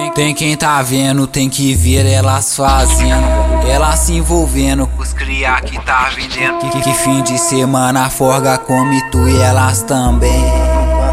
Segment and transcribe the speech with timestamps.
[0.00, 3.22] Tem, tem quem tá vendo, tem que ver elas fazendo.
[3.68, 6.58] Elas se envolvendo com os cria que tá vendendo.
[6.70, 10.42] Que, que fim de semana forga come tu e elas também.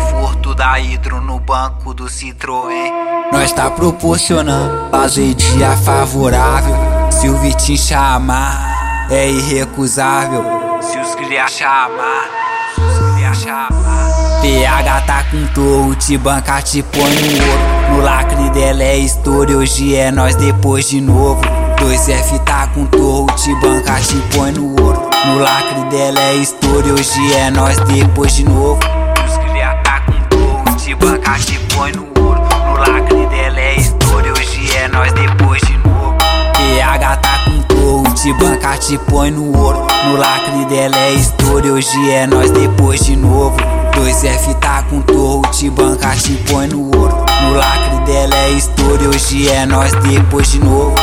[0.10, 2.94] Conforto da hidro no banco do Citroën.
[3.34, 6.76] Nós tá proporcionando fazer dia favorável.
[7.12, 10.46] Se o Vitinho chamar, é irrecusável.
[10.82, 12.30] Se os cria chamar,
[12.74, 14.07] se os cria chamar.
[14.48, 17.92] PH tá com torro, te banca, te põe no ouro.
[17.92, 21.42] No lacre dela é história, hoje é nós depois de novo.
[21.76, 25.10] 2F tá com torro, te banca, te põe no ouro.
[25.26, 28.80] No lacre dela é história, hoje é nós depois de novo.
[29.28, 32.40] Os cria tá com torro, te banca, te põe no ouro.
[32.40, 36.18] No lacre dela é história, hoje é nós depois de novo.
[36.56, 39.86] PH tá com torro, te banca, te põe no ouro.
[40.06, 43.77] No lacre dela é história, hoje é nós depois de novo.
[43.98, 47.26] 2F tá com torro, te banca, te põe no ouro.
[47.42, 50.94] No lacre dela é história, hoje é nós depois de novo.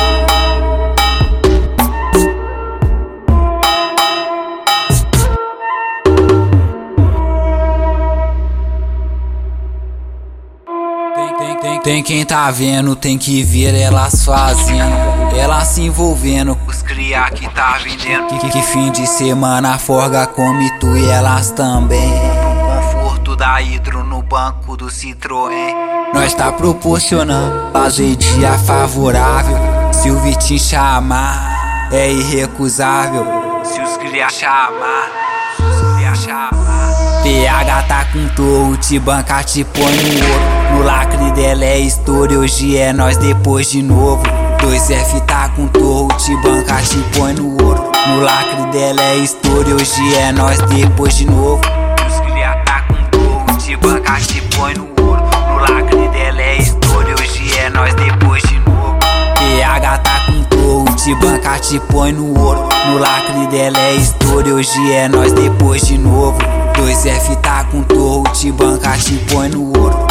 [11.17, 14.95] Tem, tem, tem, quem tá vendo, tem que ver elas fazendo.
[15.37, 18.29] Elas se envolvendo os cria que tá vendendo.
[18.39, 22.34] Que, que fim de semana forga come tu e elas também.
[23.55, 25.77] Da hidro no banco do Citroën.
[26.13, 29.57] Nós tá proporcionando fazer dia favorável.
[29.93, 33.25] Se o Vitinho chamar, é irrecusável.
[33.63, 35.09] Se os cria chamar,
[35.57, 37.23] se os cria chamar.
[37.23, 40.73] PH tá com torro, te banca, te põe no ouro.
[40.73, 44.25] No lacre dela é história, hoje é nós depois de novo.
[44.59, 47.93] 2F tá com torro, te banca, te põe no ouro.
[48.09, 51.61] No lacre dela é história, hoje é nós depois de novo.
[54.15, 55.23] Banca, te põe no ouro.
[55.49, 58.99] No lacre dela é história, hoje é nós depois de novo.
[59.39, 62.69] PH tá com torro, te banca, te põe no ouro.
[62.87, 66.39] No lacre dela é história, hoje é nós depois de novo.
[66.75, 70.07] 2F tá com torro, te banca, te põe no ouro.